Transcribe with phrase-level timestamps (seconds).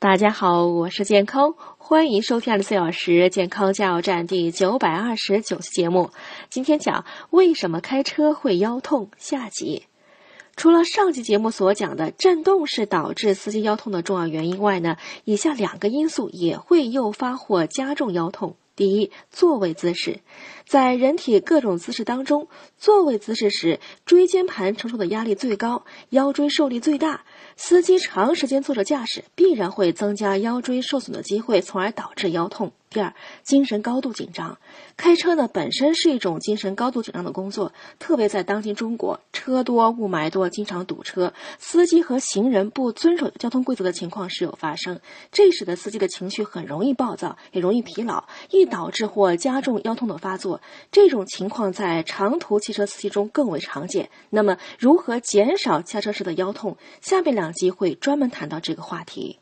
[0.00, 6.08] 大家好，我是健康，欢迎收听二十四小时健康加油站第九百二十九期节目。
[6.48, 9.82] 今天讲为什么开车会腰痛下集。
[10.56, 18.56] 除了上期节目所讲的震动是导致司机腰痛的重要原因外呢，以下两个因素也会诱发或加重腰痛。
[18.80, 20.20] 第一，座位姿势，
[20.64, 27.26] 在人体各种姿势当中，座位姿势时椎间盘承受的压力最高，腰椎受力最大。
[27.58, 32.72] 司机长时间坐着驾驶，必然会增加腰椎受损的机会，从而导致腰痛。
[32.92, 34.58] 第二，精神高度紧张。
[34.96, 50.60] 开车呢本身是一种精神高度紧张的工作，特别在当今中国，车多雾霾多，经常堵车，司机和行人不遵守交通规则的情况时有发生，这使得司机的情绪很容易暴躁，也容易疲劳，易导致或加重腰痛的发作。
[50.90, 54.10] 这种情况在长途汽车司机中更为常见。
[54.30, 56.76] 那么，如何减少驾车时的腰痛？
[57.00, 59.39] 下面两集会专门谈到这个话题。